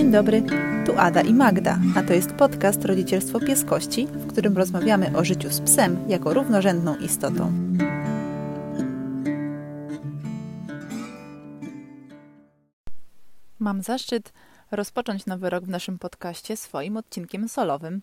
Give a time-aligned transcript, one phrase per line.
[0.00, 0.42] Dzień dobry,
[0.86, 5.50] tu Ada i Magda, a to jest podcast Rodzicielstwo Pieskości, w którym rozmawiamy o życiu
[5.50, 7.52] z psem jako równorzędną istotą.
[13.58, 14.32] Mam zaszczyt
[14.70, 18.02] rozpocząć nowy rok w naszym podcaście swoim odcinkiem solowym.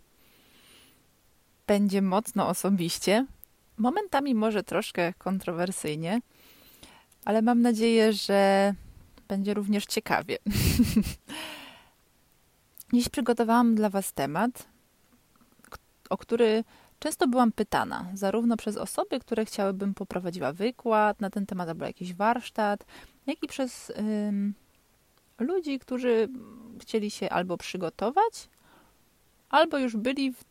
[1.68, 3.25] Będzie mocno osobiście,
[3.77, 6.21] momentami może troszkę kontrowersyjnie,
[7.25, 8.73] ale mam nadzieję, że
[9.27, 10.37] będzie również ciekawie.
[12.93, 14.68] Dziś przygotowałam dla Was temat,
[16.09, 16.64] o który
[17.00, 22.14] często byłam pytana, zarówno przez osoby, które chciałabym poprowadziła wykład na ten temat albo jakiś
[22.14, 22.86] warsztat,
[23.25, 24.54] jak i przez ym,
[25.39, 26.29] ludzi, którzy
[26.81, 28.50] chcieli się albo przygotować,
[29.50, 30.43] albo już byli w,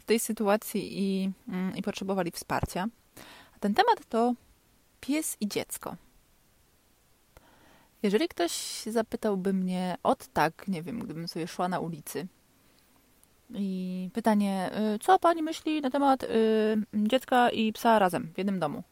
[0.00, 1.30] w tej sytuacji i,
[1.76, 2.86] i potrzebowali wsparcia.
[3.56, 4.34] A ten temat to
[5.00, 5.96] pies i dziecko.
[8.02, 12.26] Jeżeli ktoś zapytałby mnie od tak, nie wiem, gdybym sobie szła na ulicy
[13.54, 16.26] i pytanie, y, co pani myśli na temat y,
[16.94, 18.82] dziecka i psa razem w jednym domu?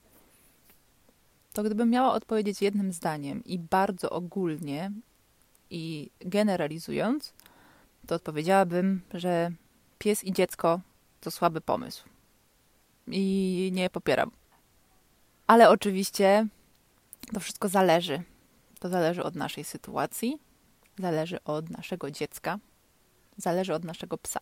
[1.53, 4.93] To gdybym miała odpowiedzieć jednym zdaniem i bardzo ogólnie
[5.71, 7.33] i generalizując,
[8.07, 9.51] to odpowiedziałabym, że
[9.99, 10.81] pies i dziecko
[11.21, 12.05] to słaby pomysł.
[13.07, 14.31] I nie popieram.
[15.47, 16.47] Ale oczywiście
[17.35, 18.23] to wszystko zależy
[18.79, 20.39] to zależy od naszej sytuacji,
[20.99, 22.59] zależy od naszego dziecka,
[23.37, 24.41] zależy od naszego psa.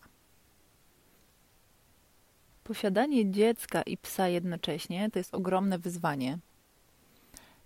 [2.63, 6.39] Posiadanie dziecka i psa jednocześnie to jest ogromne wyzwanie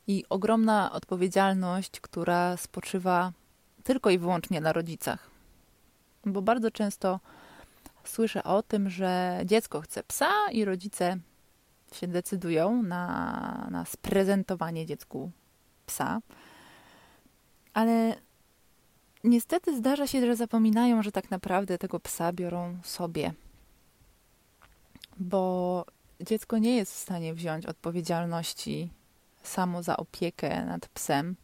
[0.07, 3.31] i ogromna odpowiedzialność, która spoczywa
[3.83, 5.29] tylko i wyłącznie na rodzicach.
[6.25, 7.19] Bo bardzo często
[8.03, 11.17] słyszę o tym, że dziecko chce psa i rodzice
[11.93, 15.31] się decydują na, na sprezentowanie dziecku
[15.85, 16.21] psa.
[17.73, 18.15] Ale
[19.23, 23.33] niestety zdarza się, że zapominają, że tak naprawdę tego psa biorą sobie.
[25.19, 25.85] Bo
[26.21, 28.89] dziecko nie jest w stanie wziąć odpowiedzialności
[29.43, 31.35] samo za opiekę nad psem.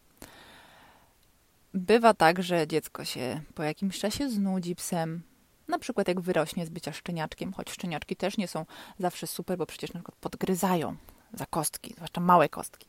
[1.73, 5.21] Bywa tak, że dziecko się po jakimś czasie znudzi psem.
[5.67, 8.65] Na przykład jak wyrośnie z bycia szczeniaczkiem, choć szczeniaczki też nie są
[8.99, 10.95] zawsze super, bo przecież na przykład podgryzają
[11.33, 12.87] za kostki, zwłaszcza małe kostki.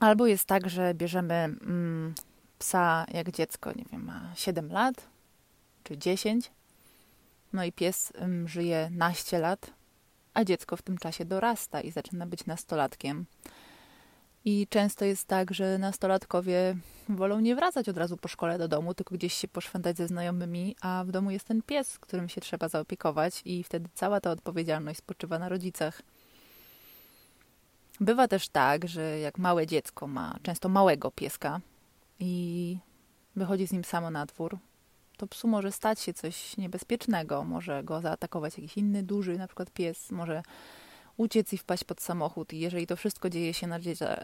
[0.00, 2.14] Albo jest tak, że bierzemy mm,
[2.58, 5.08] psa jak dziecko, nie wiem, ma 7 lat
[5.84, 6.50] czy 10,
[7.52, 9.70] no i pies mm, żyje naście lat,
[10.34, 13.26] a dziecko w tym czasie dorasta i zaczyna być nastolatkiem.
[14.44, 16.76] I często jest tak, że nastolatkowie
[17.08, 20.76] wolą nie wracać od razu po szkole do domu, tylko gdzieś się poszwędzać ze znajomymi,
[20.80, 24.98] a w domu jest ten pies, którym się trzeba zaopiekować, i wtedy cała ta odpowiedzialność
[24.98, 26.02] spoczywa na rodzicach.
[28.00, 31.60] Bywa też tak, że jak małe dziecko ma często małego pieska
[32.18, 32.78] i
[33.36, 34.58] wychodzi z nim samo na dwór,
[35.16, 37.44] to psu może stać się coś niebezpiecznego.
[37.44, 40.42] Może go zaatakować jakiś inny duży, na przykład pies, może
[41.16, 42.52] uciec i wpaść pod samochód.
[42.52, 43.78] I jeżeli to wszystko dzieje się na,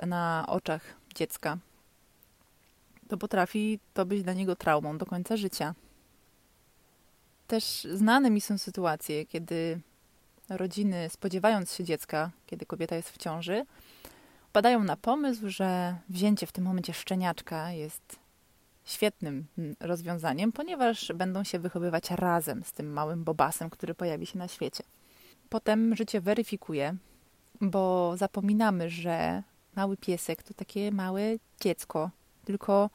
[0.06, 0.82] na oczach
[1.14, 1.58] dziecka,
[3.08, 5.74] to potrafi to być dla niego traumą do końca życia.
[7.46, 9.80] Też znane mi są sytuacje, kiedy
[10.48, 13.66] rodziny, spodziewając się dziecka, kiedy kobieta jest w ciąży,
[14.52, 18.18] padają na pomysł, że wzięcie w tym momencie szczeniaczka jest
[18.84, 19.46] świetnym
[19.80, 24.84] rozwiązaniem, ponieważ będą się wychowywać razem z tym małym bobasem, który pojawi się na świecie.
[25.48, 26.96] Potem życie weryfikuje,
[27.60, 29.42] bo zapominamy, że
[29.76, 31.20] mały piesek to takie małe
[31.60, 32.10] dziecko,
[32.44, 32.90] tylko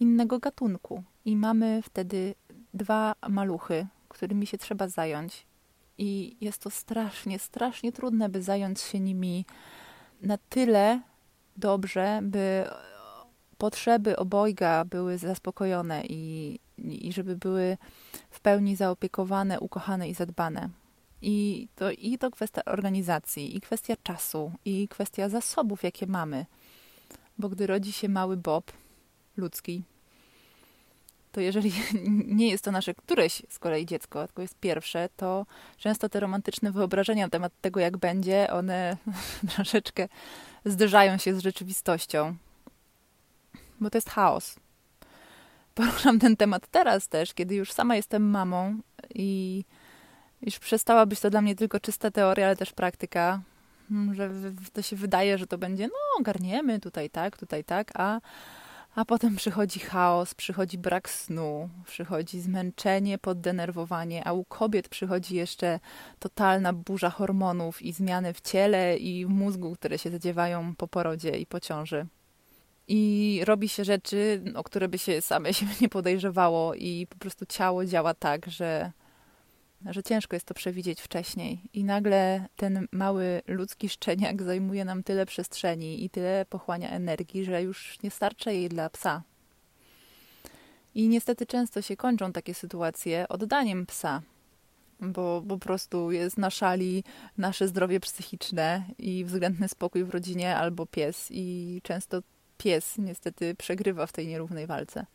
[0.00, 1.02] innego gatunku.
[1.24, 2.34] I mamy wtedy
[2.74, 5.46] dwa maluchy, którymi się trzeba zająć
[5.98, 9.44] i jest to strasznie, strasznie trudne, by zająć się nimi
[10.22, 11.00] na tyle
[11.56, 12.64] dobrze, by
[13.58, 17.76] potrzeby obojga były zaspokojone i, i żeby były
[18.30, 20.68] w pełni zaopiekowane, ukochane i zadbane.
[21.22, 26.46] I to, I to kwestia organizacji, i kwestia czasu, i kwestia zasobów, jakie mamy.
[27.38, 28.72] Bo gdy rodzi się mały Bob
[29.36, 29.82] ludzki,
[31.38, 31.72] to jeżeli
[32.40, 35.46] nie jest to nasze któreś z kolei dziecko, tylko jest pierwsze, to
[35.76, 38.96] często te romantyczne wyobrażenia na temat tego, jak będzie, one
[39.54, 40.08] troszeczkę
[40.64, 42.36] zderzają się z rzeczywistością.
[43.80, 44.56] Bo to jest chaos.
[45.74, 48.78] Poruszam ten temat teraz też, kiedy już sama jestem mamą
[49.14, 49.64] i
[50.42, 53.40] już przestała być to dla mnie tylko czysta teoria, ale też praktyka,
[54.12, 54.30] że
[54.72, 58.20] to się wydaje, że to będzie, no, ogarniemy tutaj tak, tutaj tak, a
[58.94, 65.80] a potem przychodzi chaos, przychodzi brak snu, przychodzi zmęczenie, poddenerwowanie, a u kobiet przychodzi jeszcze
[66.18, 71.30] totalna burza hormonów i zmiany w ciele i w mózgu, które się zadziewają po porodzie
[71.38, 72.06] i po ciąży.
[72.88, 77.46] i robi się rzeczy, o które by się same się nie podejrzewało i po prostu
[77.46, 78.92] ciało działa tak, że,
[79.86, 81.60] że ciężko jest to przewidzieć wcześniej.
[81.72, 87.62] I nagle ten mały ludzki szczeniak zajmuje nam tyle przestrzeni i tyle pochłania energii, że
[87.62, 89.22] już nie starcza jej dla psa.
[90.94, 94.22] I niestety często się kończą takie sytuacje oddaniem psa,
[95.00, 97.04] bo po prostu jest na szali
[97.38, 101.28] nasze zdrowie psychiczne i względny spokój w rodzinie albo pies.
[101.30, 102.22] I często
[102.58, 105.06] pies niestety przegrywa w tej nierównej walce.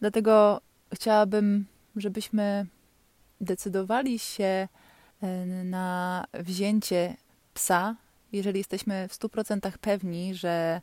[0.00, 0.60] Dlatego
[0.94, 1.66] chciałabym,
[1.96, 2.66] żebyśmy
[3.40, 4.68] decydowali się
[5.22, 7.16] e, na wzięcie
[7.54, 7.96] psa,
[8.32, 10.80] jeżeli jesteśmy w 100% pewni, że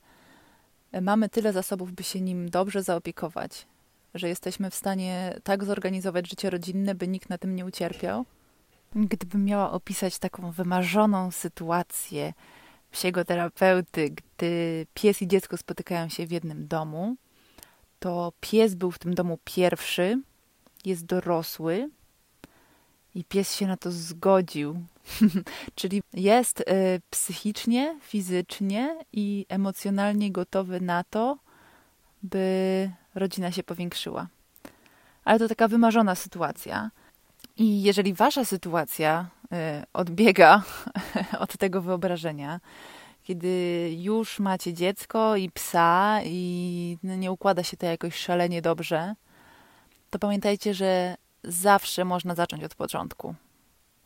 [1.01, 3.67] mamy tyle zasobów, by się nim dobrze zaopiekować,
[4.13, 8.25] że jesteśmy w stanie tak zorganizować życie rodzinne, by nikt na tym nie ucierpiał.
[8.95, 12.33] Gdybym miała opisać taką wymarzoną sytuację
[12.91, 17.15] psiego terapeuty, gdy pies i dziecko spotykają się w jednym domu,
[17.99, 20.21] to pies był w tym domu pierwszy,
[20.85, 21.89] jest dorosły
[23.15, 24.81] i pies się na to zgodził.
[25.75, 26.63] Czyli jest y,
[27.09, 31.37] psychicznie, fizycznie i emocjonalnie gotowy na to,
[32.23, 34.27] by rodzina się powiększyła.
[35.25, 36.91] Ale to taka wymarzona sytuacja.
[37.57, 39.47] I jeżeli wasza sytuacja y,
[39.93, 40.63] odbiega
[41.39, 42.59] od tego wyobrażenia,
[43.23, 49.15] kiedy już macie dziecko i psa i no, nie układa się to jakoś szalenie dobrze,
[50.09, 53.35] to pamiętajcie, że zawsze można zacząć od początku.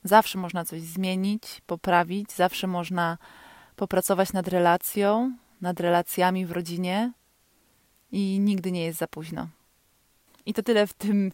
[0.04, 3.18] Zawsze można coś zmienić, poprawić, zawsze można
[3.76, 7.12] popracować nad relacją, nad relacjami w rodzinie
[8.12, 9.48] i nigdy nie jest za późno.
[10.46, 11.32] I to tyle w tym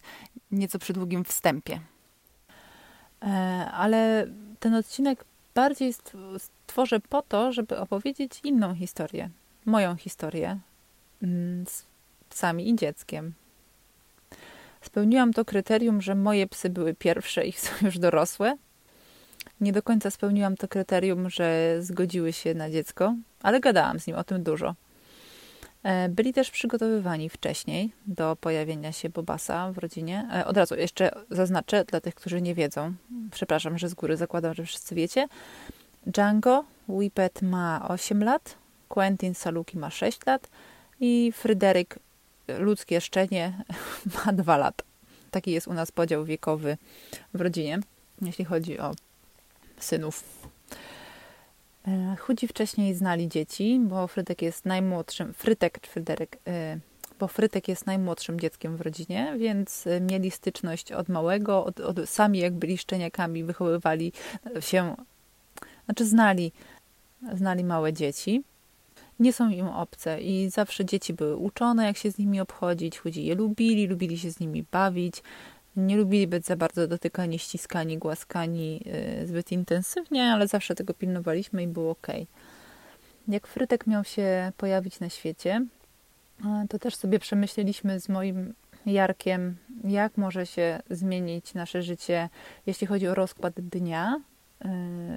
[0.50, 1.80] nieco przydługim wstępie.
[3.22, 3.26] E,
[3.72, 4.26] ale
[4.60, 5.24] ten odcinek
[5.54, 5.94] bardziej
[6.38, 9.30] stworzę po to, żeby opowiedzieć inną historię.
[9.64, 10.58] Moją historię
[11.22, 11.86] mm, z
[12.28, 13.34] psami i dzieckiem.
[14.84, 18.56] Spełniłam to kryterium, że moje psy były pierwsze i są już dorosłe.
[19.60, 24.16] Nie do końca spełniłam to kryterium, że zgodziły się na dziecko, ale gadałam z nim
[24.16, 24.74] o tym dużo.
[25.82, 30.28] E, byli też przygotowywani wcześniej do pojawienia się Bobasa w rodzinie.
[30.34, 32.94] E, od razu jeszcze zaznaczę dla tych, którzy nie wiedzą.
[33.30, 35.28] Przepraszam, że z góry zakładam, że wszyscy wiecie.
[36.06, 38.54] Django Whippet ma 8 lat,
[38.88, 40.50] Quentin Saluki ma 6 lat
[41.00, 41.98] i Fryderyk,
[42.48, 43.64] ludzkie szczenie,
[44.26, 44.84] ma 2 lata.
[45.30, 46.76] Taki jest u nas podział wiekowy
[47.34, 47.80] w rodzinie,
[48.22, 48.94] jeśli chodzi o
[49.78, 50.24] synów.
[51.88, 56.78] E, chudzi wcześniej znali dzieci, bo Frytek jest najmłodszym, Frytek czy Fryderyk, e,
[57.18, 62.08] bo Frytek jest najmłodszym dzieckiem w rodzinie, więc e, mieli styczność od małego, od, od,
[62.08, 64.12] sami jak byli szczeniakami, wychowywali
[64.60, 64.94] się,
[65.84, 66.52] znaczy znali,
[67.32, 68.42] znali małe dzieci.
[69.20, 70.20] Nie są im obce.
[70.20, 74.30] I zawsze dzieci były uczone, jak się z nimi obchodzić, chudzi je lubili, lubili się
[74.30, 75.22] z nimi bawić,
[75.76, 78.80] nie lubili być za bardzo dotykani, ściskani, głaskani
[79.20, 82.06] yy, zbyt intensywnie, ale zawsze tego pilnowaliśmy i było ok.
[83.28, 85.66] Jak Frytek miał się pojawić na świecie,
[86.68, 88.54] to też sobie przemyśleliśmy z moim
[88.86, 92.28] Jarkiem, jak może się zmienić nasze życie,
[92.66, 94.20] jeśli chodzi o rozkład dnia,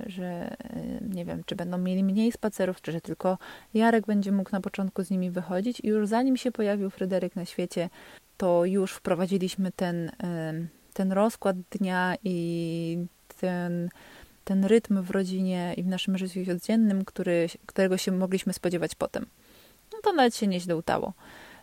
[0.05, 3.38] że y, nie wiem, czy będą mieli mniej spacerów, czy że tylko
[3.73, 5.80] Jarek będzie mógł na początku z nimi wychodzić.
[5.80, 7.89] I już zanim się pojawił Fryderyk na świecie,
[8.37, 10.11] to już wprowadziliśmy ten,
[10.94, 12.97] ten rozkład dnia i
[13.42, 13.89] ten,
[14.44, 19.25] ten rytm w rodzinie i w naszym życiu codziennym, który, którego się mogliśmy spodziewać potem.
[19.94, 21.13] No to nawet się nieźle udało.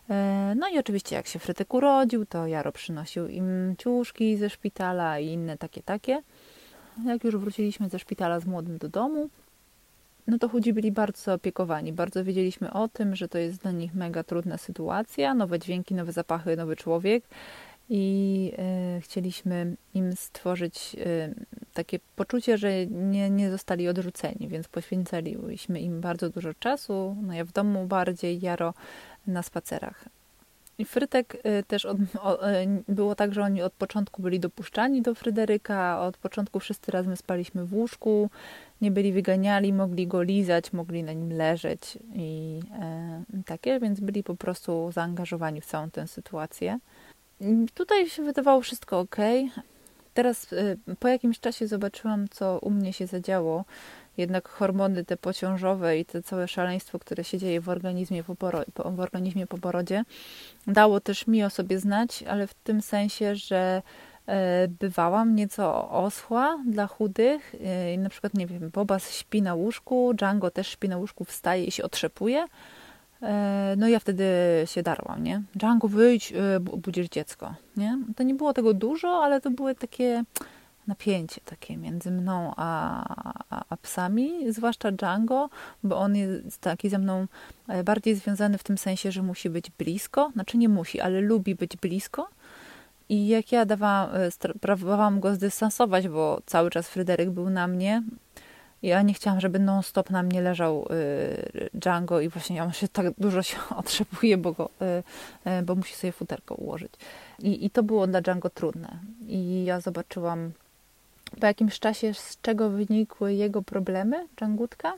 [0.09, 5.19] E, no i oczywiście jak się Frytek urodził, to Jaro przynosił im ciuszki ze szpitala
[5.19, 6.21] i inne takie, takie.
[7.05, 9.29] Jak już wróciliśmy ze szpitala z młodym do domu,
[10.27, 11.93] no to chudzi byli bardzo zaopiekowani.
[11.93, 16.11] Bardzo wiedzieliśmy o tym, że to jest dla nich mega trudna sytuacja, nowe dźwięki, nowe
[16.11, 17.23] zapachy, nowy człowiek
[17.89, 18.51] i
[18.97, 21.35] y, chcieliśmy im stworzyć y,
[21.73, 27.45] takie poczucie, że nie, nie zostali odrzuceni, więc poświęcaliśmy im bardzo dużo czasu, no ja
[27.45, 28.73] w domu bardziej, Jaro
[29.27, 30.05] na spacerach.
[30.77, 35.01] I Frytek y, też od, o, y, było tak, że oni od początku byli dopuszczani
[35.01, 38.29] do Fryderyka, od początku wszyscy razem spaliśmy w łóżku,
[38.81, 44.23] nie byli wyganiali, mogli go lizać, mogli na nim leżeć i e, takie, więc byli
[44.23, 46.79] po prostu zaangażowani w całą tę sytuację.
[47.41, 49.15] I tutaj się wydawało wszystko ok.
[50.13, 53.65] Teraz e, po jakimś czasie zobaczyłam, co u mnie się zadziało.
[54.17, 58.95] Jednak hormony te pociążowe i to całe szaleństwo, które się dzieje w organizmie po, poro-
[58.95, 60.03] w organizmie po porodzie,
[60.67, 63.81] dało też mi o sobie znać, ale w tym sensie, że
[64.27, 67.55] E, bywałam nieco oschła dla chudych.
[67.97, 71.71] Na przykład, nie wiem, Bobas śpi na łóżku, Django też śpi na łóżku, wstaje i
[71.71, 72.45] się otrzepuje.
[73.21, 74.25] E, no ja wtedy
[74.65, 75.41] się darłam, nie?
[75.55, 77.97] Django, wyjdź, e, budzisz dziecko, nie?
[78.15, 80.23] To nie było tego dużo, ale to były takie
[80.87, 83.03] napięcie takie między mną a,
[83.49, 85.49] a, a, psami, zwłaszcza Django,
[85.83, 87.27] bo on jest taki ze mną
[87.67, 91.55] e, bardziej związany w tym sensie, że musi być blisko, znaczy nie musi, ale lubi
[91.55, 92.27] być blisko.
[93.09, 94.09] I jak ja dawałam,
[94.61, 98.03] próbowałam go zdystansować, bo cały czas Fryderyk był na mnie,
[98.85, 100.87] ja nie chciałam, żeby non-stop na mnie leżał
[101.55, 104.69] y, Django i właśnie on się tak dużo się otrzepuje, bo, go,
[105.63, 106.93] bo musi sobie futerko ułożyć.
[107.39, 108.99] I, I to było dla Django trudne.
[109.27, 110.51] I ja zobaczyłam
[111.39, 114.93] po jakimś czasie, z czego wynikły jego problemy, Dżangutka,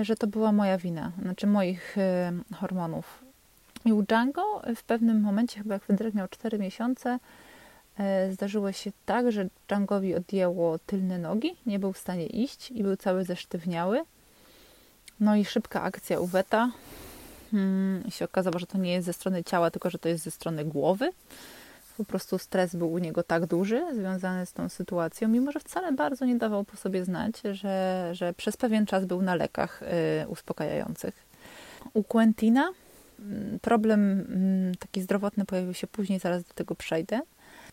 [0.00, 3.24] y, że to była moja wina, znaczy moich y, hormonów.
[3.84, 7.18] I u Django w pewnym momencie, chyba jak Fryderyk miał 4 miesiące,
[7.98, 12.82] E, zdarzyło się tak, że Djangowi odjęło tylne nogi, nie był w stanie iść i
[12.82, 14.02] był cały zesztywniały.
[15.20, 16.70] No i szybka akcja u Weta.
[17.50, 20.24] Hmm, I się okazało, że to nie jest ze strony ciała, tylko że to jest
[20.24, 21.10] ze strony głowy.
[21.96, 25.92] Po prostu stres był u niego tak duży, związany z tą sytuacją, mimo że wcale
[25.92, 29.82] bardzo nie dawał po sobie znać, że, że przez pewien czas był na lekach
[30.22, 31.26] y, uspokajających.
[31.94, 32.68] U Quentina
[33.20, 34.20] mm, problem
[34.74, 37.20] y, taki zdrowotny pojawił się później, zaraz do tego przejdę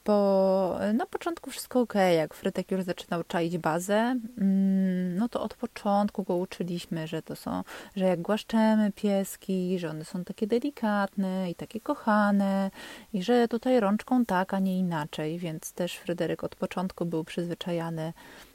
[0.05, 5.53] bo na początku wszystko ok, jak Frytek już zaczynał czaić bazę, mm, no to od
[5.53, 7.63] początku go uczyliśmy, że to są,
[7.95, 12.71] że jak głaszczemy pieski, że one są takie delikatne i takie kochane
[13.13, 18.13] i że tutaj rączką tak, a nie inaczej, więc też Fryderyk od początku był przyzwyczajany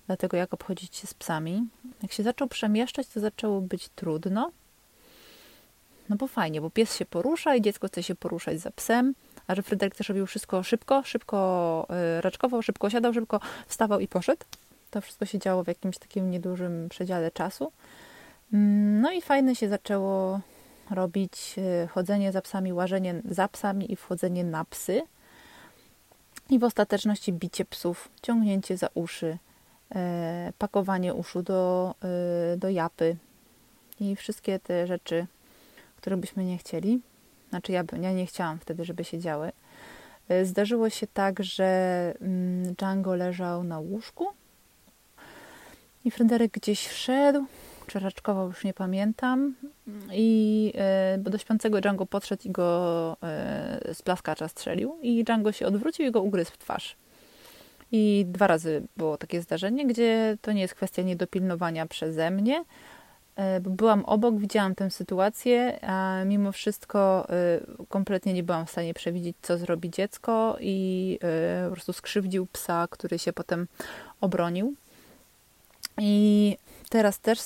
[0.09, 1.69] do tego, jak obchodzić się z psami.
[2.03, 4.51] Jak się zaczął przemieszczać, to zaczęło być trudno,
[6.09, 9.15] no bo fajnie, bo pies się porusza i dziecko chce się poruszać za psem,
[9.49, 11.87] a że Fryderyk też robił wszystko szybko, szybko
[12.19, 14.45] y, raczkował, szybko siadał, szybko wstawał i poszedł.
[14.91, 17.73] To wszystko się działo w jakimś takim niedużym przedziale czasu.
[18.53, 20.41] Mm, no i fajne się zaczęło
[20.91, 25.03] robić y, chodzenie za psami, łażenie za psami i wchodzenie na psy.
[26.51, 29.39] I w ostateczności bicie psów, ciągnięcie za uszy,
[29.95, 31.95] e, pakowanie uszu do,
[32.53, 33.17] e, do japy
[34.01, 35.27] i wszystkie te rzeczy,
[35.97, 37.01] które byśmy nie chcieli.
[37.51, 39.53] Znaczy ja, ja nie chciałam wtedy, żeby się działy.
[40.29, 44.27] E, zdarzyło się tak, że mm, Django leżał na łóżku
[46.05, 47.45] i Fryderyk gdzieś wszedł,
[47.87, 49.55] czy raczkował, już nie pamiętam.
[50.13, 54.99] I e, bo do śpiącego Django podszedł i go e, z plaskacza strzelił.
[55.03, 56.97] I Django się odwrócił i go ugryzł w twarz.
[57.93, 62.65] I dwa razy było takie zdarzenie, gdzie to nie jest kwestia niedopilnowania przeze mnie,
[63.61, 69.37] byłam obok, widziałam tę sytuację, a mimo wszystko e, kompletnie nie byłam w stanie przewidzieć,
[69.43, 73.67] co zrobi dziecko i e, po prostu skrzywdził psa, który się potem
[74.21, 74.75] obronił.
[75.99, 76.57] I
[76.91, 77.39] teraz też,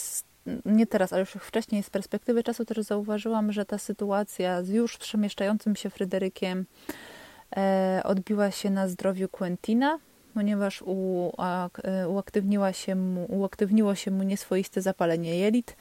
[0.64, 4.98] nie teraz, ale już wcześniej z perspektywy czasu też zauważyłam, że ta sytuacja z już
[4.98, 6.66] przemieszczającym się Fryderykiem
[8.04, 9.98] odbiła się na zdrowiu Quentina,
[10.34, 10.84] ponieważ
[12.08, 15.76] uaktywniła się mu, uaktywniło się mu nieswoiste zapalenie jelit.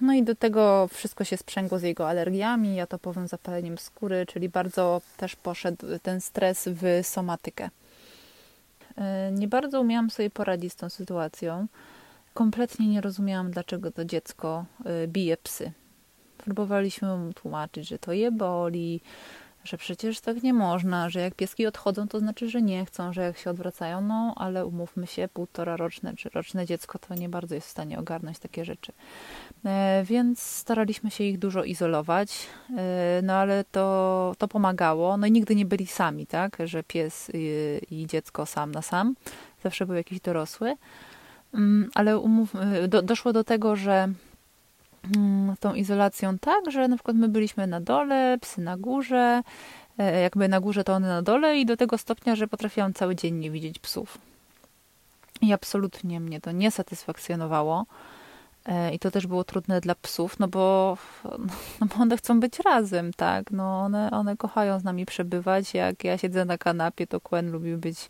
[0.00, 4.26] No i do tego wszystko się sprzęgło z jego alergiami, ja to powiem zapaleniem skóry,
[4.26, 7.70] czyli bardzo też poszedł ten stres w somatykę.
[8.96, 11.66] E, nie bardzo umiałam sobie poradzić z tą sytuacją.
[12.34, 15.72] Kompletnie nie rozumiałam, dlaczego to dziecko e, bije psy.
[16.38, 19.00] Próbowaliśmy mu tłumaczyć, że to je boli,
[19.64, 23.22] że przecież tak nie można, że jak pieski odchodzą, to znaczy, że nie chcą, że
[23.22, 27.54] jak się odwracają, no ale umówmy się, półtora roczne czy roczne dziecko to nie bardzo
[27.54, 28.92] jest w stanie ogarnąć takie rzeczy.
[29.64, 35.16] E, więc staraliśmy się ich dużo izolować, e, no ale to, to pomagało.
[35.16, 39.14] No i nigdy nie byli sami, tak, że pies i, i dziecko sam na sam.
[39.62, 40.76] Zawsze był jakiś dorosły.
[41.54, 44.08] Mm, ale umów, e, do, doszło do tego, że
[45.60, 49.42] tą izolacją tak, że na przykład my byliśmy na dole, psy na górze,
[49.98, 53.16] e, jakby na górze to one na dole i do tego stopnia, że potrafiłam cały
[53.16, 54.18] dzień nie widzieć psów.
[55.40, 57.86] I absolutnie mnie to nie satysfakcjonowało.
[58.66, 60.96] E, I to też było trudne dla psów, no bo,
[61.80, 63.50] no bo one chcą być razem, tak?
[63.50, 65.74] No one, one kochają z nami przebywać.
[65.74, 68.08] Jak ja siedzę na kanapie, to Quen lubi być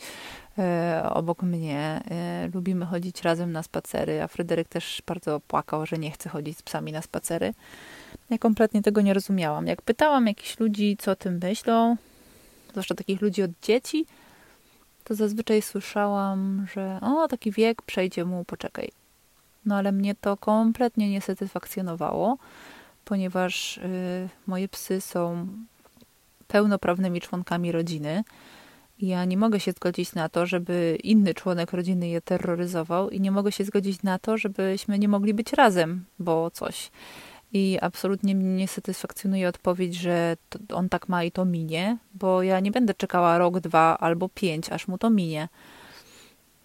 [1.12, 2.00] obok mnie.
[2.10, 6.58] E, lubimy chodzić razem na spacery, a Fryderyk też bardzo płakał, że nie chce chodzić
[6.58, 7.54] z psami na spacery.
[8.30, 9.66] Ja kompletnie tego nie rozumiałam.
[9.66, 11.96] Jak pytałam jakichś ludzi, co o tym myślą,
[12.70, 14.06] zwłaszcza takich ludzi od dzieci,
[15.04, 18.90] to zazwyczaj słyszałam, że o, taki wiek, przejdzie mu, poczekaj.
[19.64, 22.38] No ale mnie to kompletnie nie satysfakcjonowało,
[23.04, 25.48] ponieważ y, moje psy są
[26.48, 28.24] pełnoprawnymi członkami rodziny.
[29.02, 33.30] Ja nie mogę się zgodzić na to, żeby inny członek rodziny je terroryzował, i nie
[33.30, 36.90] mogę się zgodzić na to, żebyśmy nie mogli być razem, bo coś.
[37.52, 40.36] i absolutnie mnie nie satysfakcjonuje odpowiedź, że
[40.72, 44.70] on tak ma i to minie, bo ja nie będę czekała rok, dwa albo pięć,
[44.70, 45.48] aż mu to minie.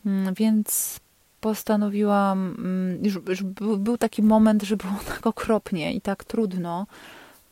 [0.05, 0.99] Mm, więc
[1.41, 3.43] postanowiłam, mm, już, już
[3.77, 6.87] był taki moment, że było tak okropnie i tak trudno,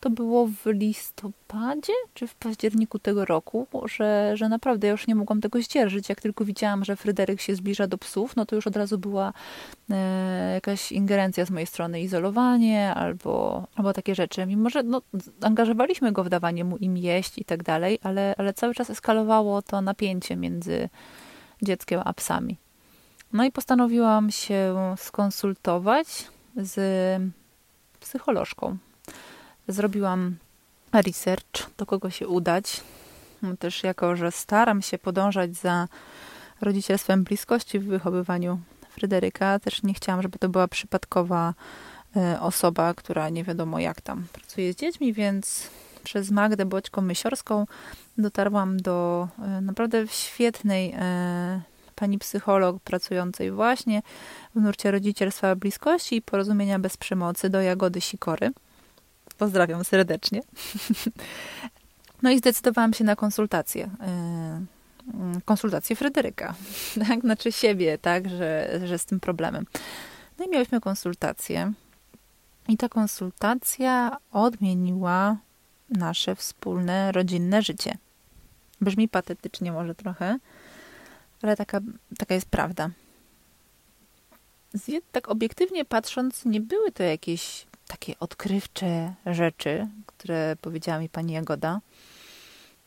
[0.06, 5.16] to było w listopadzie czy w październiku tego roku, że, że naprawdę ja już nie
[5.16, 6.10] mogłam tego zdzierżyć.
[6.10, 9.34] Jak tylko widziałam, że Fryderyk się zbliża do psów, no to już od razu była
[9.90, 14.46] e, jakaś ingerencja z mojej strony, izolowanie albo, albo takie rzeczy.
[14.46, 15.02] Mimo, że no,
[15.42, 19.62] angażowaliśmy go w dawanie mu im jeść i tak dalej, ale, ale cały czas eskalowało
[19.62, 20.90] to napięcie między
[21.62, 22.58] dzieckiem a psami.
[23.34, 26.08] No i postanowiłam się skonsultować
[26.56, 26.78] z
[28.00, 28.78] psycholożką
[29.67, 30.36] zrobiłam
[30.93, 32.81] research, do kogo się udać.
[33.60, 35.88] Też jako, że staram się podążać za
[36.62, 41.53] rodzicielstwem bliskości w wychowywaniu Fryderyka, też nie chciałam, żeby to była przypadkowa
[42.15, 45.69] e, osoba, która nie wiadomo jak tam pracuje z dziećmi, więc
[46.03, 47.65] przez Magdę Boćko-Mysiorską
[48.17, 51.62] dotarłam do e, naprawdę świetnej e,
[51.95, 54.01] pani psycholog pracującej właśnie
[54.55, 58.51] w nurcie rodzicielstwa bliskości i porozumienia bez przemocy do Jagody Sikory.
[59.38, 60.42] Pozdrawiam serdecznie.
[62.24, 63.89] No i zdecydowałam się na konsultację.
[64.01, 64.65] E,
[65.46, 66.56] konsultację Fryderyka,
[67.08, 67.22] tak?
[67.22, 69.65] Znaczy siebie, tak, że, że z tym problemem.
[70.39, 71.74] No i miałyśmy konsultację.
[72.68, 75.38] I ta konsultacja odmieniła
[75.89, 77.98] nasze wspólne rodzinne życie.
[78.82, 80.39] Brzmi patetycznie może trochę,
[81.42, 81.80] ale taka,
[82.18, 82.89] taka jest prawda.
[85.12, 91.82] Tak obiektywnie patrząc, nie były to jakieś takie odkrywcze rzeczy, które powiedziała mi pani Jagoda,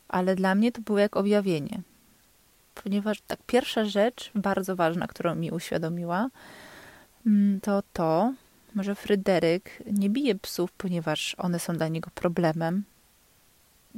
[0.09, 1.81] ale dla mnie to było jak objawienie.
[2.75, 6.28] Ponieważ tak pierwsza rzecz, bardzo ważna, którą mi uświadomiła,
[7.26, 8.33] mm, to to,
[8.76, 12.85] że Fryderyk nie bije psów, ponieważ one są dla niego problemem,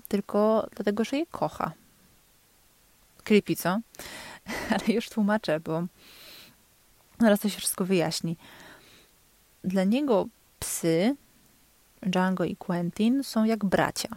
[0.08, 1.72] tylko dlatego, że je kocha.
[3.24, 3.80] Creepy, co?
[4.74, 5.82] Ale już tłumaczę, bo
[7.20, 8.36] zaraz to się wszystko wyjaśni.
[9.64, 10.26] Dla niego
[10.60, 11.16] psy,
[12.02, 14.08] Django i Quentin, są jak bracia.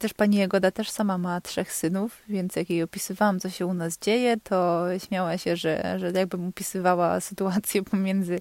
[0.00, 3.74] Też pani Jagoda też sama ma trzech synów, więc jak jej opisywałam, co się u
[3.74, 8.40] nas dzieje, to śmiała się, że, że jakbym opisywała sytuację pomiędzy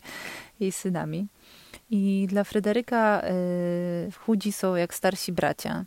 [0.60, 1.28] jej synami.
[1.90, 3.22] I dla Fryderyka
[4.08, 5.86] y, chudzi są jak starsi bracia.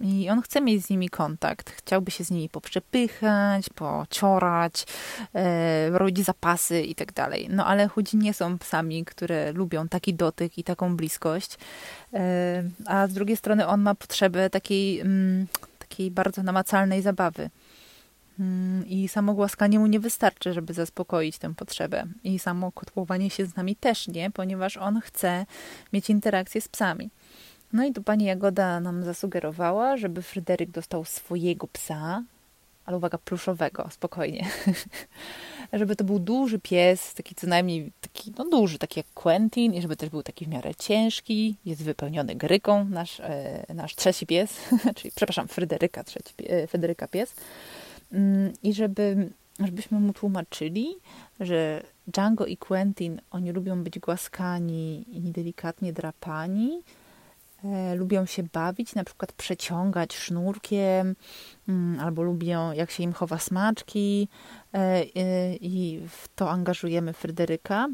[0.00, 1.70] I on chce mieć z nimi kontakt.
[1.70, 4.86] Chciałby się z nimi poprzepychać, pociorać,
[5.34, 7.48] e, robić zapasy i tak dalej.
[7.50, 11.58] No ale chudzi nie są psami, które lubią taki dotyk i taką bliskość.
[12.14, 15.46] E, a z drugiej strony on ma potrzebę takiej, mm,
[15.78, 17.50] takiej bardzo namacalnej zabawy.
[18.40, 22.04] Mm, I samo głaskanie mu nie wystarczy, żeby zaspokoić tę potrzebę.
[22.24, 25.46] I samo kotłowanie się z nami też nie, ponieważ on chce
[25.92, 27.10] mieć interakcję z psami.
[27.72, 32.22] No i tu pani Jagoda nam zasugerowała, żeby Fryderyk dostał swojego psa,
[32.84, 34.46] ale uwaga, pluszowego, spokojnie.
[35.72, 39.82] żeby to był duży pies, taki co najmniej taki, no duży, taki jak Quentin i
[39.82, 44.56] żeby też był taki w miarę ciężki, jest wypełniony gryką, nasz, e, nasz trzeci pies,
[44.96, 47.34] czyli, przepraszam, Fryderyka, trzeci, e, Fryderyka pies.
[48.12, 50.96] Mm, I żeby, żebyśmy mu tłumaczyli,
[51.40, 56.82] że Django i Quentin, oni lubią być głaskani i delikatnie drapani,
[57.96, 61.16] lubią się bawić, na przykład przeciągać sznurkiem,
[61.68, 64.28] mm, albo lubią, jak się im chowa smaczki,
[64.72, 65.04] e,
[65.54, 67.88] i w to angażujemy Fryderyka.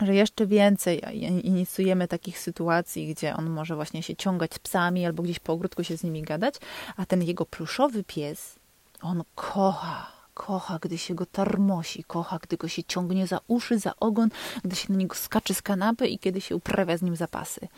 [0.00, 1.02] Że jeszcze więcej
[1.42, 5.84] inicjujemy takich sytuacji, gdzie on może właśnie się ciągać z psami albo gdzieś po ogródku
[5.84, 6.54] się z nimi gadać,
[6.96, 8.56] a ten jego pluszowy pies,
[9.02, 13.92] on kocha kocha, gdy się go tarmosi, kocha, gdy go się ciągnie za uszy, za
[14.00, 14.28] ogon,
[14.64, 17.68] gdy się na niego skacze z kanapy i kiedy się uprawia z nim zapasy.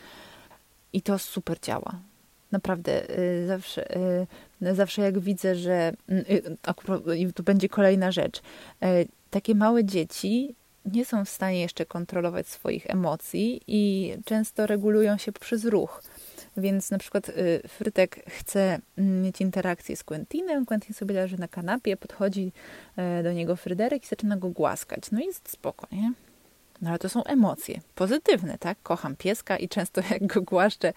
[0.93, 1.99] I to super działa.
[2.51, 3.97] Naprawdę, y, zawsze,
[4.61, 8.41] y, zawsze jak widzę, że y, i tu będzie kolejna rzecz.
[9.29, 15.31] Takie małe dzieci nie są w stanie jeszcze kontrolować swoich emocji i często regulują się
[15.31, 16.03] poprzez ruch.
[16.57, 17.31] Więc na przykład
[17.67, 22.51] Frytek chce mieć interakcję z Quentinem, Quentin sobie leży na kanapie, podchodzi
[23.23, 25.11] do niego Fryderyk i zaczyna go głaskać.
[25.11, 26.13] No i jest spoko, nie?
[26.81, 28.77] No ale to są emocje pozytywne, tak?
[28.83, 30.93] Kocham pieska i często jak go głaszczę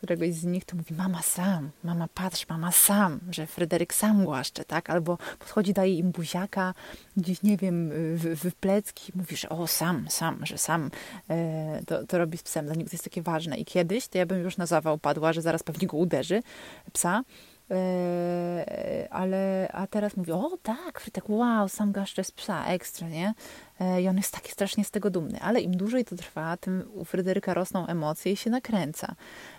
[0.00, 4.64] któregoś z nich, to mówi mama sam, mama patrz, mama sam, że Fryderyk sam głaszcze,
[4.64, 4.90] tak?
[4.90, 6.74] Albo podchodzi, daje im buziaka,
[7.16, 10.90] gdzieś, nie wiem, w, w plecki, mówi, że o, sam, sam, że sam
[11.30, 12.66] e, to, to robi z psem.
[12.66, 13.56] Dla niego to jest takie ważne.
[13.56, 16.42] I kiedyś, to ja bym już na zawał padła, że zaraz pewnie go uderzy,
[16.92, 17.22] psa,
[17.70, 23.34] e, ale a teraz mówi, o tak, Frytek, wow, sam gaszcze z psa, ekstra, nie?
[23.80, 26.84] E, I on jest taki strasznie z tego dumny, ale im dłużej to trwa, tym
[26.94, 29.14] u Fryderyka rosną emocje i się nakręca.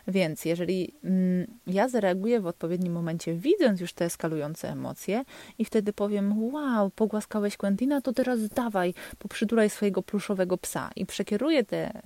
[0.08, 5.24] Więc jeżeli mm, ja zareaguję w odpowiednim momencie, widząc już te eskalujące emocje,
[5.58, 10.90] i wtedy powiem: Wow, pogłaskałeś Quentina, to teraz dawaj, poprzydulaj swojego pluszowego psa.
[10.96, 12.02] I przekieruję te,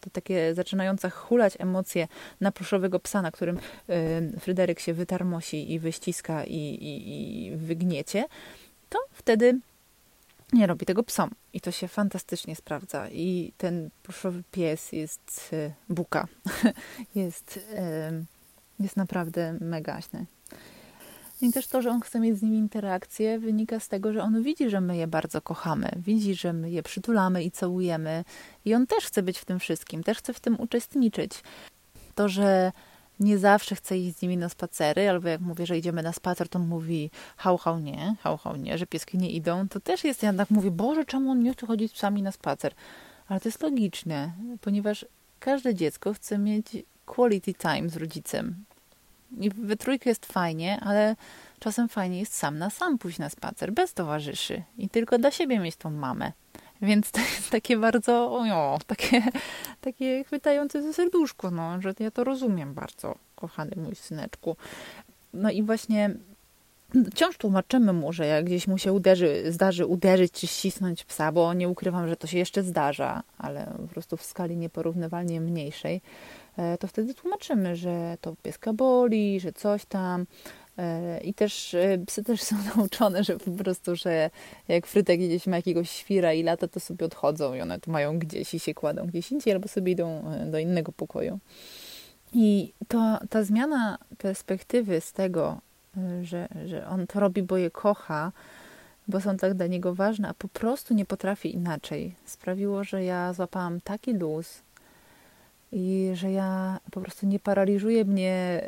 [0.00, 2.08] te takie zaczynające hulać emocje
[2.40, 3.58] na pluszowego psa, na którym
[4.40, 8.24] Fryderyk się wytarmosi i wyściska i, i, i wygniecie,
[8.88, 9.60] to wtedy
[10.52, 11.30] nie robi tego psom.
[11.52, 13.08] I to się fantastycznie sprawdza.
[13.08, 16.26] I ten puszowy pies jest e, buka.
[17.14, 17.60] jest,
[18.80, 20.26] jest naprawdę megaśny.
[21.42, 24.42] I też to, że on chce mieć z nimi interakcję, wynika z tego, że on
[24.42, 25.90] widzi, że my je bardzo kochamy.
[25.96, 28.24] Widzi, że my je przytulamy i całujemy.
[28.64, 31.42] I on też chce być w tym wszystkim, też chce w tym uczestniczyć.
[32.14, 32.72] To, że
[33.20, 36.48] nie zawsze chce iść z nimi na spacery, albo jak mówię, że idziemy na spacer,
[36.48, 40.22] to mówi hał, hał, nie, hał, hał, nie, że pieski nie idą, to też jest
[40.22, 42.74] jednak mówi, Boże, czemu on nie chce chodzić z na spacer?
[43.28, 45.06] Ale to jest logiczne, ponieważ
[45.40, 46.66] każde dziecko chce mieć
[47.06, 48.64] quality time z rodzicem.
[49.40, 51.16] I we trójkę jest fajnie, ale
[51.58, 55.58] czasem fajnie jest sam na sam pójść na spacer, bez towarzyszy i tylko dla siebie
[55.58, 56.32] mieć tą mamę.
[56.82, 59.22] Więc to jest takie bardzo, o, takie,
[59.80, 64.56] takie chwytające ze serduszko, no, że ja to rozumiem bardzo, kochany mój syneczku.
[65.34, 66.10] No i właśnie
[67.12, 71.54] wciąż tłumaczymy mu, że jak gdzieś mu się uderzy, zdarzy uderzyć czy ścisnąć psa, bo
[71.54, 76.00] nie ukrywam, że to się jeszcze zdarza, ale po prostu w skali nieporównywalnie mniejszej,
[76.56, 80.26] e, to wtedy tłumaczymy, że to pieska boli, że coś tam,
[81.24, 84.30] I też e, psy też są nauczone, że po prostu, że
[84.68, 88.18] jak frytek gdzieś ma jakiegoś świra i lata, to sobie odchodzą i one to mają
[88.18, 91.38] gdzieś i się kładą gdzieś indziej, albo sobie idą e, do innego pokoju.
[92.32, 95.60] I to, ta zmiana perspektywy z tego,
[96.22, 98.32] że, że on to robi, bo je kocha,
[99.08, 103.32] bo są tak dla niego ważne, a po prostu nie potrafi inaczej, sprawiło, że ja
[103.32, 104.62] złapałam taki luz,
[105.72, 108.62] i że ja po prostu nie paraliżuje mnie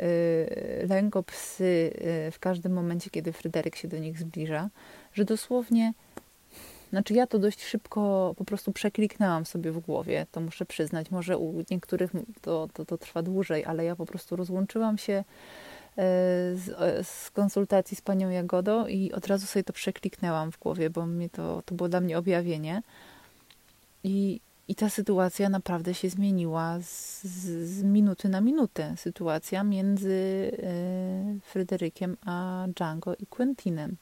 [0.82, 1.92] y, lęk o psy
[2.28, 4.70] y, w każdym momencie, kiedy Fryderyk się do nich zbliża,
[5.12, 5.92] że dosłownie,
[6.90, 11.38] znaczy ja to dość szybko po prostu przekliknęłam sobie w głowie, to muszę przyznać, może
[11.38, 16.02] u niektórych to, to, to trwa dłużej, ale ja po prostu rozłączyłam się y,
[16.56, 21.06] z, z, konsultacji z panią Jagodą i od razu sobie to przekliknęłam w głowie, bo
[21.06, 22.82] mnie to, to było dla mnie objawienie.
[24.04, 27.24] I, i ta sytuacja naprawdę się zmieniła z,
[27.68, 28.94] z minuty na minutę.
[28.96, 33.96] Sytuacja między y, Fryderykiem a Django i Quentinem.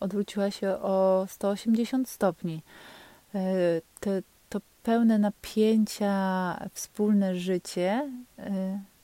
[0.00, 2.62] Odwróciła się o 180 stopni.
[3.34, 3.38] Y,
[4.00, 8.42] te, to pełne napięcia, wspólne życie y,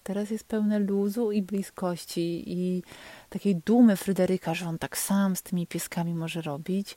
[0.08, 2.82] teraz jest pełne luzu i bliskości i
[3.28, 6.96] takiej dumy Fryderyka, że on tak sam z tymi pieskami może robić.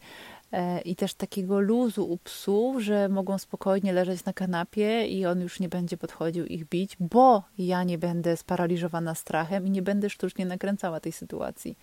[0.51, 5.41] E, i też takiego luzu u psów, że mogą spokojnie leżeć na kanapie i on
[5.41, 10.09] już nie będzie podchodził ich bić, bo ja nie będę sparaliżowana strachem i nie będę
[10.09, 11.77] sztucznie nakręcała tej sytuacji.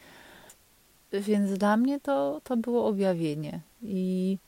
[1.13, 3.61] Więc dla mnie to, to było objawienie.
[3.83, 4.39] I,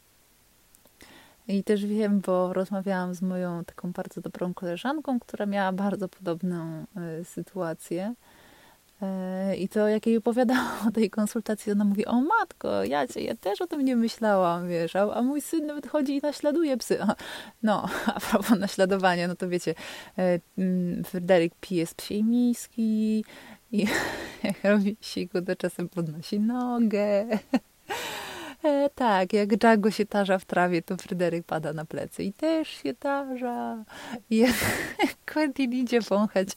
[1.49, 6.85] I też wiem, bo rozmawiałam z moją taką bardzo dobrą koleżanką, która miała bardzo podobną
[7.21, 8.30] y, sytuację E,
[9.59, 13.37] I to jak jej opowiadałam o tej konsultacji, ona mówi, o matko, ja, cię, ja
[13.37, 16.99] też o tym nie myślałam, wiesz, a, a mój syn nawet chodzi i naśladuje psy.
[17.63, 19.75] No, a propos naśladowania, no to wiecie,
[20.19, 23.25] e, mm, Fryderyk pije z psiej miski
[23.73, 23.87] i
[24.45, 27.27] jak robi siku, to czasem podnosi nogę.
[28.65, 32.69] E, tak, jak Django się tarza w trawie, to Fryderyk pada na plecy i też
[32.69, 33.85] się tarza.
[34.31, 34.55] I jak
[35.33, 36.49] Quentin idzie wąchać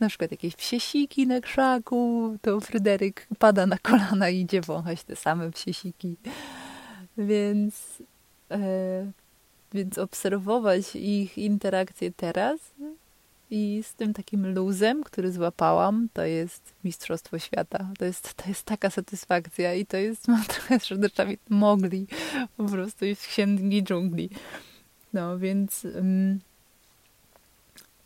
[0.00, 5.16] na przykład jakieś psiesiki na krzaku, to Fryderyk pada na kolana i idzie wąchać te
[5.16, 6.16] same psiesiki.
[7.18, 8.02] Więc,
[8.50, 8.56] e,
[9.72, 12.60] więc obserwować ich interakcje teraz
[13.54, 17.88] i z tym takim luzem, który złapałam, to jest mistrzostwo świata.
[17.98, 20.96] To jest, to jest taka satysfakcja i to jest, mam trochę że
[21.48, 22.06] mogli
[22.56, 24.30] po prostu w księgi dżungli.
[25.12, 25.86] No, więc...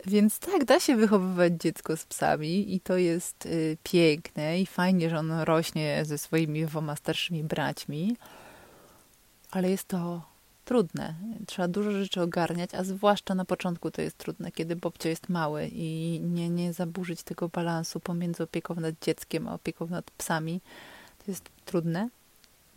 [0.07, 5.11] Więc tak, da się wychowywać dziecko z psami i to jest y, piękne i fajnie,
[5.11, 8.17] że ono rośnie ze swoimi dwoma starszymi braćmi,
[9.51, 10.23] ale jest to
[10.67, 11.15] trudne.
[11.47, 15.69] Trzeba dużo rzeczy ogarniać, a zwłaszcza na początku to jest trudne, kiedy Bobcio jest mały
[15.73, 20.61] i nie, nie zaburzyć tego balansu pomiędzy opieką nad dzieckiem a opieką nad psami.
[21.19, 22.09] To jest trudne.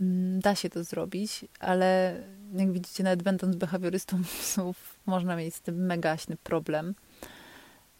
[0.01, 2.21] Mm, da się to zrobić, ale
[2.53, 6.95] jak widzicie, nawet będąc behawiorystą psów, można mieć z tym megaśny problem.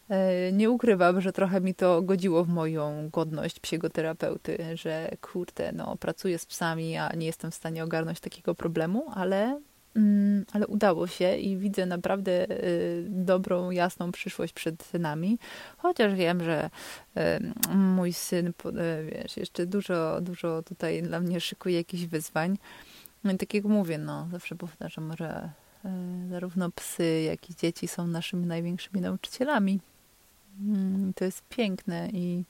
[0.10, 5.95] E, nie ukrywam, że trochę mi to godziło w moją godność psychoterapeuty, że kurde, no
[5.95, 9.62] pracuję z psami, a nie jestem w stanie ogarnąć takiego problemu, ale,
[10.53, 15.39] ale udało się i widzę naprawdę y, dobrą, jasną przyszłość przed nami.
[15.77, 16.69] Chociaż wiem, że
[17.75, 18.51] mój syn, y,
[19.12, 22.57] wiesz, jeszcze dużo, dużo tutaj dla mnie szykuje jakichś wyzwań.
[23.23, 25.49] No tak jak mówię, no, zawsze powtarzam, że
[26.29, 29.79] zarówno psy, jak i dzieci są naszymi największymi nauczycielami.
[30.62, 32.43] Mm, to jest piękne i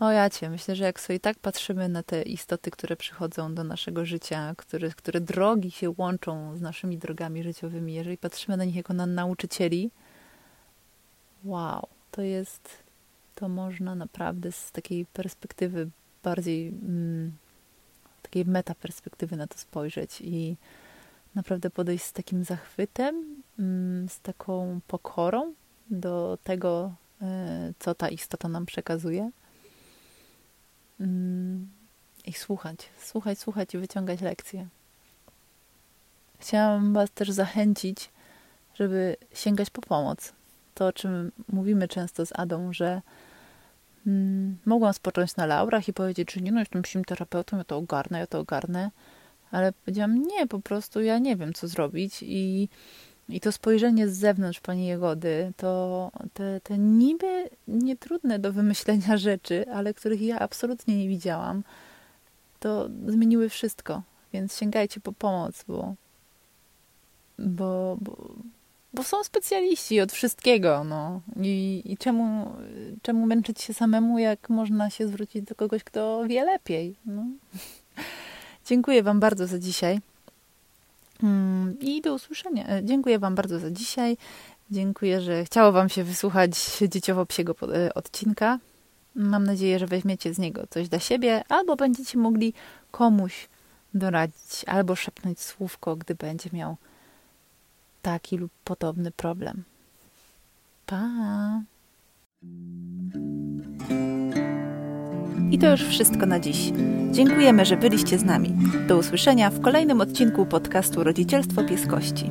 [0.00, 3.64] o ja cię, myślę, że jak sobie tak patrzymy na te istoty, które przychodzą do
[3.64, 8.76] naszego życia, które, które drogi się łączą z naszymi drogami życiowymi, jeżeli patrzymy na nich
[8.76, 9.90] jako na nauczycieli,
[11.44, 12.68] wow, to jest,
[13.34, 15.90] to można naprawdę z takiej perspektywy
[16.24, 17.32] bardziej, mm,
[18.22, 20.56] takiej metaperspektywy na to spojrzeć i
[21.34, 25.54] naprawdę podejść z takim zachwytem, mm, z taką pokorą
[25.90, 29.30] do tego, E, co ta istota nam przekazuje.
[31.00, 31.68] Mm,
[32.24, 34.68] I słuchać, słuchać, słuchać i wyciągać lekcje.
[36.38, 38.10] Chciałam Was też zachęcić,
[38.74, 40.32] żeby sięgać po pomoc.
[40.74, 43.02] To, o czym mówimy często z Adą, że
[44.06, 47.76] mm, mogłam spocząć na laurach i powiedzieć, że nie, no jestem psim terapeutą, ja to
[47.76, 48.90] ogarnę, ja to ogarnę.
[49.50, 52.68] Ale powiedziałam, nie, po prostu ja nie wiem, co zrobić i
[53.28, 59.64] i to spojrzenie z zewnątrz Pani Jegody, to te, te niby nietrudne do wymyślenia rzeczy,
[59.72, 61.62] ale których ja absolutnie nie widziałam,
[62.60, 64.02] to zmieniły wszystko.
[64.32, 65.94] Więc sięgajcie po pomoc, bo,
[67.38, 68.16] bo, bo,
[68.94, 70.84] bo są specjaliści od wszystkiego.
[70.84, 71.20] No.
[71.42, 72.52] I, i czemu,
[73.02, 76.94] czemu męczyć się samemu, jak można się zwrócić do kogoś, kto wie lepiej?
[77.06, 77.24] No.
[78.66, 80.00] Dziękuję Wam bardzo za dzisiaj.
[81.22, 82.68] Mm, I do usłyszenia.
[82.68, 84.16] E, dziękuję Wam bardzo za dzisiaj.
[84.70, 86.52] Dziękuję, że chciało Wam się wysłuchać
[86.88, 88.58] dzieciowo-psiego e, odcinka.
[89.14, 92.54] Mam nadzieję, że weźmiecie z niego coś dla siebie, albo będziecie mogli
[92.90, 93.48] komuś
[93.94, 96.76] doradzić, albo szepnąć słówko, gdy będzie miał
[98.02, 99.64] taki lub podobny problem.
[100.86, 101.08] Pa!
[105.50, 106.72] I to już wszystko na dziś.
[107.12, 108.54] Dziękujemy, że byliście z nami.
[108.88, 112.30] Do usłyszenia w kolejnym odcinku podcastu Rodzicielstwo Pieskości.